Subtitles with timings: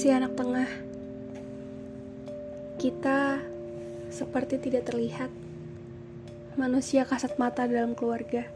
[0.00, 0.64] Si anak tengah,
[2.80, 3.36] kita
[4.08, 5.28] seperti tidak terlihat
[6.56, 8.48] manusia kasat mata dalam keluarga.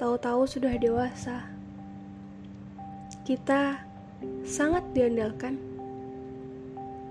[0.00, 1.44] Tahu-tahu sudah dewasa,
[3.28, 3.84] kita
[4.48, 5.60] sangat diandalkan.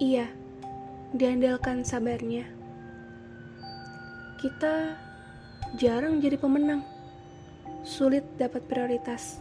[0.01, 0.25] Iya,
[1.13, 2.49] diandalkan sabarnya.
[4.41, 4.97] Kita
[5.77, 6.81] jarang jadi pemenang,
[7.85, 9.37] sulit dapat prioritas.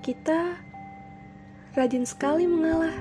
[0.00, 0.72] Kita
[1.74, 2.94] rajin sekali mengalah.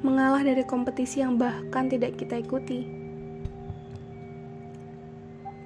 [0.00, 2.86] Mengalah dari kompetisi yang bahkan tidak kita ikuti.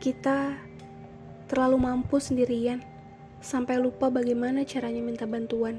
[0.00, 0.56] Kita
[1.46, 2.80] terlalu mampu sendirian
[3.44, 5.76] sampai lupa bagaimana caranya minta bantuan.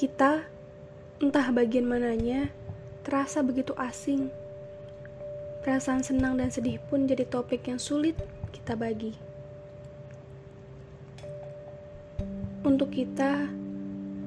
[0.00, 0.40] Kita,
[1.20, 2.48] entah bagian mananya,
[3.04, 4.32] terasa begitu asing
[5.60, 8.16] Perasaan senang dan sedih pun jadi topik yang sulit
[8.48, 9.29] kita bagi.
[12.60, 13.48] Untuk kita,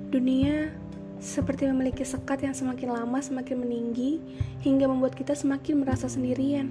[0.09, 0.73] dunia
[1.21, 4.17] seperti memiliki sekat yang semakin lama semakin meninggi
[4.65, 6.67] hingga membuat kita semakin merasa sendirian.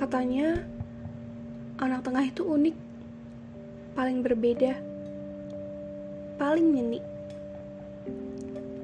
[0.00, 0.64] Katanya,
[1.76, 2.76] anak tengah itu unik,
[3.92, 4.80] paling berbeda,
[6.40, 7.04] paling nyenik.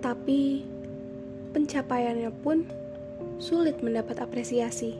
[0.05, 0.61] Tapi
[1.57, 2.69] pencapaiannya pun
[3.41, 4.93] sulit mendapat apresiasi.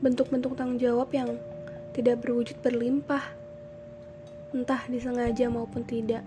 [0.00, 1.36] Bentuk-bentuk tanggung jawab yang
[1.92, 3.37] tidak berwujud berlimpah,
[4.56, 6.24] entah disengaja maupun tidak.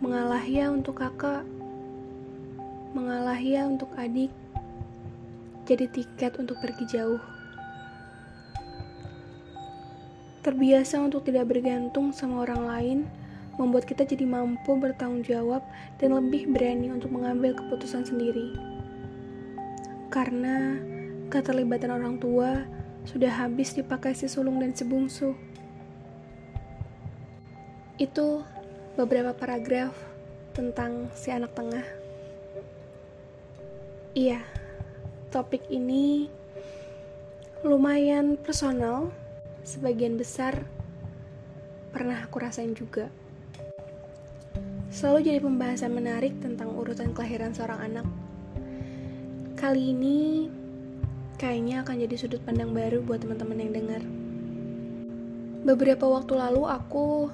[0.00, 1.44] Mengalah ya untuk kakak,
[2.96, 4.32] mengalah ya untuk adik,
[5.68, 7.20] jadi tiket untuk pergi jauh.
[10.40, 12.98] Terbiasa untuk tidak bergantung sama orang lain,
[13.60, 15.64] membuat kita jadi mampu bertanggung jawab
[15.98, 18.54] dan lebih berani untuk mengambil keputusan sendiri.
[20.08, 20.78] Karena
[21.28, 22.64] keterlibatan orang tua
[23.04, 25.45] sudah habis dipakai si sulung dan si bungsu.
[27.96, 28.44] Itu
[28.96, 29.96] beberapa paragraf
[30.52, 31.84] tentang si anak tengah.
[34.16, 34.40] Iya,
[35.28, 36.32] topik ini
[37.64, 39.12] lumayan personal,
[39.64, 40.64] sebagian besar
[41.92, 43.08] pernah aku rasain juga
[44.96, 48.06] selalu jadi pembahasan menarik tentang urutan kelahiran seorang anak.
[49.52, 50.48] Kali ini
[51.36, 54.02] kayaknya akan jadi sudut pandang baru buat teman-teman yang dengar.
[55.68, 57.28] Beberapa waktu lalu aku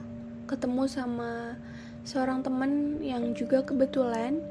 [0.49, 1.59] ketemu sama
[2.03, 4.43] seorang teman yang juga kebetulan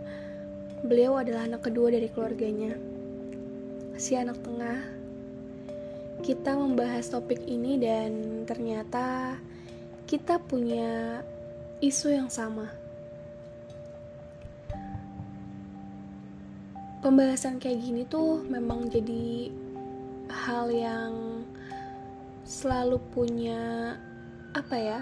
[0.88, 2.76] beliau adalah anak kedua dari keluarganya.
[4.00, 4.80] Si anak tengah.
[6.22, 9.38] Kita membahas topik ini dan ternyata
[10.06, 11.26] kita punya
[11.82, 12.70] isu yang sama
[17.02, 19.50] pembahasan kayak gini tuh memang jadi
[20.30, 21.42] hal yang
[22.46, 23.98] selalu punya
[24.54, 25.00] apa ya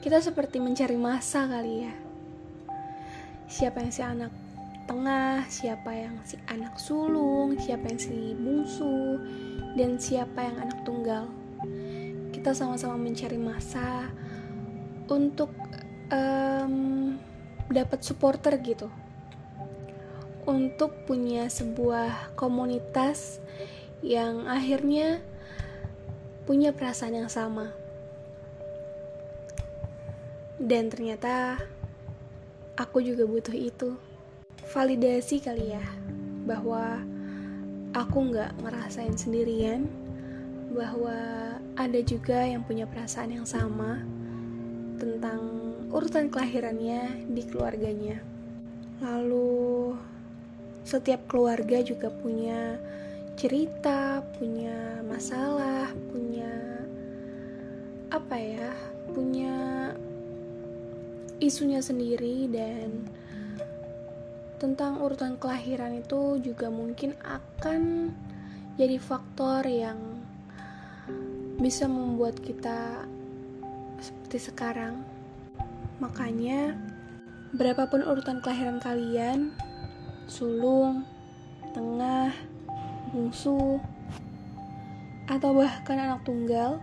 [0.00, 1.94] kita seperti mencari masa kali ya.
[3.50, 4.32] Siapa yang si anak
[4.88, 9.22] tengah siapa yang si anak sulung siapa yang si bungsu
[9.78, 11.28] dan siapa yang anak tunggal.
[12.32, 14.08] Kita sama-sama mencari masa
[15.06, 15.52] untuk
[16.08, 17.14] um,
[17.68, 18.88] dapat supporter gitu.
[20.48, 23.38] Untuk punya sebuah komunitas
[24.00, 25.20] yang akhirnya
[26.48, 27.79] punya perasaan yang sama.
[30.60, 31.56] Dan ternyata
[32.76, 33.96] aku juga butuh itu.
[34.76, 35.82] Validasi kali ya,
[36.44, 37.00] bahwa
[37.96, 39.88] aku nggak ngerasain sendirian,
[40.76, 41.16] bahwa
[41.80, 44.04] ada juga yang punya perasaan yang sama
[45.00, 45.40] tentang
[45.90, 48.20] urutan kelahirannya di keluarganya.
[49.00, 49.96] Lalu
[50.84, 52.76] setiap keluarga juga punya
[53.34, 56.52] cerita, punya masalah, punya
[58.12, 58.70] apa ya,
[59.16, 59.56] punya
[61.40, 63.08] isunya sendiri dan
[64.60, 68.12] tentang urutan kelahiran itu juga mungkin akan
[68.76, 70.20] jadi faktor yang
[71.56, 73.08] bisa membuat kita
[74.00, 75.00] seperti sekarang.
[76.00, 76.76] Makanya,
[77.56, 79.52] berapapun urutan kelahiran kalian,
[80.28, 81.04] sulung,
[81.72, 82.32] tengah,
[83.12, 83.80] bungsu,
[85.28, 86.80] atau bahkan anak tunggal,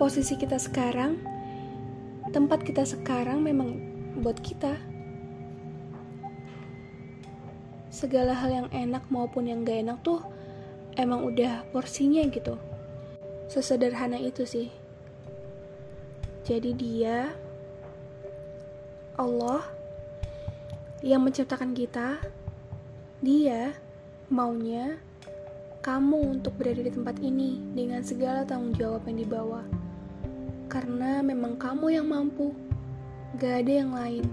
[0.00, 1.33] posisi kita sekarang,
[2.34, 3.78] tempat kita sekarang memang
[4.18, 4.74] buat kita.
[7.94, 10.18] Segala hal yang enak maupun yang gak enak tuh
[10.98, 12.58] emang udah porsinya gitu.
[13.46, 14.66] Sesederhana itu sih.
[16.42, 17.30] Jadi dia,
[19.14, 19.62] Allah,
[21.06, 22.18] yang menciptakan kita,
[23.22, 23.78] dia
[24.26, 24.98] maunya
[25.86, 29.83] kamu untuk berada di tempat ini dengan segala tanggung jawab yang dibawa.
[30.74, 32.50] Karena memang kamu yang mampu,
[33.38, 34.26] gak ada yang lain,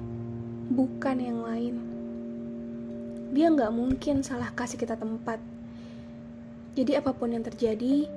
[0.74, 1.76] bukan yang lain.
[3.30, 5.38] Dia gak mungkin salah kasih kita tempat.
[6.74, 8.10] Jadi apa pun yang terjadi,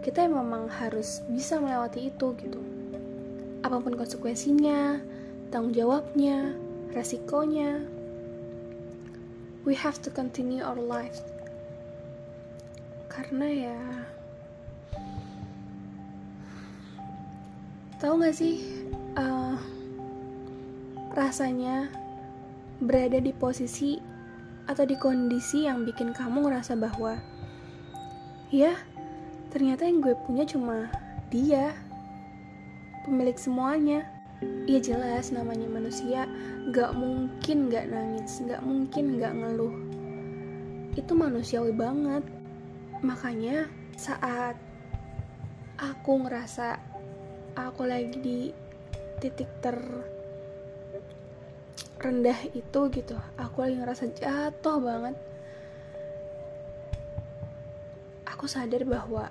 [0.00, 2.60] kita memang harus bisa melewati itu gitu.
[3.60, 5.04] Apa pun konsekuensinya,
[5.52, 6.56] tanggung jawabnya,
[6.96, 7.84] resikonya,
[9.68, 11.20] we have to continue our life.
[13.12, 13.80] Karena ya
[18.02, 18.60] Tahu gak sih
[19.14, 19.56] uh,
[21.14, 21.88] rasanya
[22.82, 24.02] berada di posisi
[24.66, 27.20] atau di kondisi yang bikin kamu ngerasa bahwa
[28.50, 28.74] ya
[29.52, 30.90] ternyata yang gue punya cuma
[31.30, 31.70] dia
[33.06, 34.02] pemilik semuanya.
[34.68, 36.26] Iya jelas namanya manusia
[36.74, 39.72] gak mungkin gak nangis, gak mungkin gak ngeluh.
[40.98, 42.26] Itu manusiawi banget.
[43.04, 44.58] Makanya saat
[45.78, 46.93] aku ngerasa
[47.54, 48.38] aku lagi di
[49.22, 49.78] titik ter
[52.02, 53.16] rendah itu gitu.
[53.38, 55.16] Aku lagi ngerasa jatuh banget.
[58.28, 59.30] Aku sadar bahwa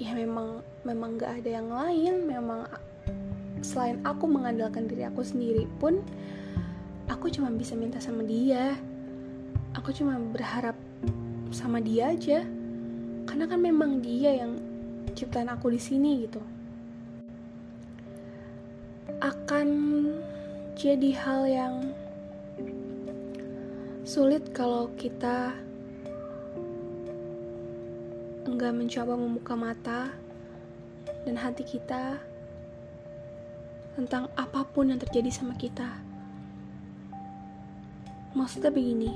[0.00, 2.24] ya memang memang gak ada yang lain.
[2.24, 2.66] Memang
[3.60, 6.00] selain aku mengandalkan diri aku sendiri pun
[7.06, 8.74] aku cuma bisa minta sama dia.
[9.76, 10.74] Aku cuma berharap
[11.52, 12.42] sama dia aja.
[13.28, 14.56] Karena kan memang dia yang
[15.12, 16.57] ciptaan aku di sini gitu
[19.18, 19.68] akan
[20.78, 21.74] jadi hal yang
[24.08, 25.52] sulit kalau kita
[28.48, 30.00] enggak mencoba membuka mata
[31.28, 32.16] dan hati kita
[33.98, 35.90] tentang apa pun yang terjadi sama kita.
[38.38, 39.12] Maksudnya begini,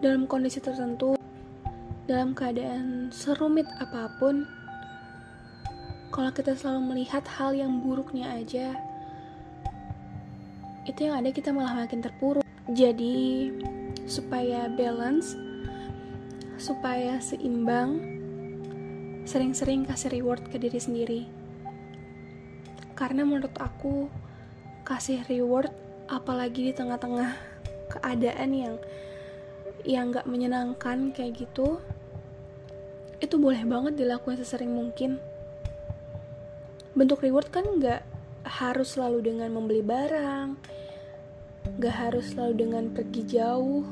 [0.00, 1.20] dalam kondisi tertentu,
[2.08, 4.48] dalam keadaan serumit apa pun,
[6.16, 8.72] kalau kita selalu melihat hal yang buruknya aja
[10.88, 12.40] itu yang ada kita malah makin terpuruk.
[12.72, 13.52] Jadi
[14.08, 15.36] supaya balance
[16.56, 18.00] supaya seimbang
[19.28, 21.22] sering-sering kasih reward ke diri sendiri.
[22.96, 24.08] Karena menurut aku
[24.88, 25.68] kasih reward
[26.08, 27.36] apalagi di tengah-tengah
[27.92, 28.74] keadaan yang
[29.84, 31.76] yang gak menyenangkan kayak gitu
[33.20, 35.20] itu boleh banget dilakukan sesering mungkin
[36.96, 38.02] bentuk reward kan nggak
[38.46, 40.56] harus selalu dengan membeli barang
[41.76, 43.82] nggak harus selalu dengan pergi jauh.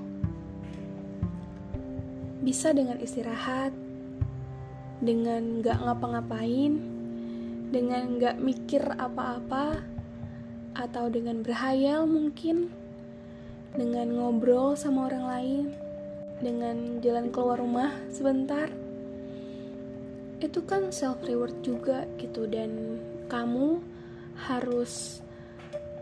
[2.45, 3.75] Bisa dengan istirahat
[5.03, 6.73] dengan nggak ngapa-ngapain
[7.75, 9.83] dengan nggak mikir apa-apa
[10.79, 12.71] atau dengan berhayal mungkin
[13.75, 15.65] dengan ngobrol sama orang lain
[16.39, 18.71] dengan jalan keluar rumah sebentar
[20.45, 23.01] itu kan self reward juga gitu dan
[23.33, 23.81] kamu
[24.45, 25.25] harus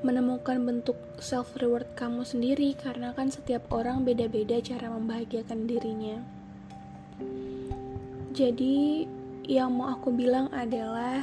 [0.02, 6.18] menemukan bentuk self reward kamu sendiri karena kan setiap orang beda-beda cara membahagiakan dirinya.
[8.34, 9.06] Jadi
[9.46, 11.22] yang mau aku bilang adalah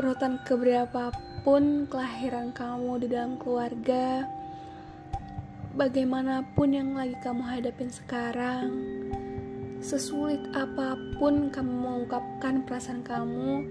[0.00, 4.24] urutan keberapapun kelahiran kamu di dalam keluarga,
[5.76, 8.70] bagaimanapun yang lagi kamu hadapin sekarang,
[9.84, 13.68] sesulit apa pun kamu mengungkapkan perasaan kamu,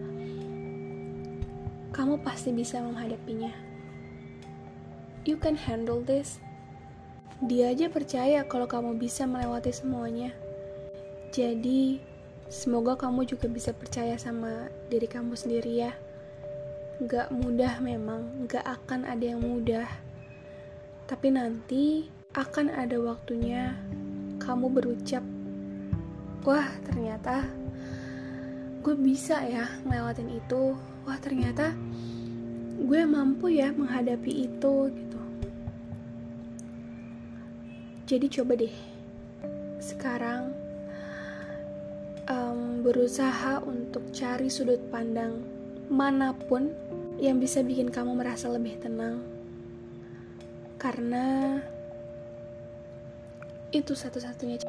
[1.89, 3.49] kamu pasti bisa menghadapinya.
[5.25, 6.37] You can handle this.
[7.41, 10.29] Dia aja percaya kalau kamu bisa melewati semuanya.
[11.33, 11.97] Jadi,
[12.45, 15.97] semoga kamu juga bisa percaya sama diri kamu sendiri ya.
[17.01, 19.89] Gak mudah memang, gak akan ada yang mudah.
[21.09, 22.05] Tapi nanti
[22.37, 23.73] akan ada waktunya
[24.37, 25.25] kamu berucap
[26.43, 27.47] wah ternyata
[28.83, 30.75] gue bisa ya ngelewatin itu.
[31.07, 31.71] Wah ternyata
[32.83, 35.21] gue mampu ya menghadapi itu gitu.
[38.03, 38.75] Jadi coba deh
[39.79, 40.51] sekarang
[42.27, 45.43] um, berusaha untuk cari sudut pandang
[45.87, 46.71] mana pun
[47.23, 49.23] yang bisa bikin kamu merasa lebih tenang.
[50.75, 51.55] Karena
[53.71, 54.59] itu satu-satunya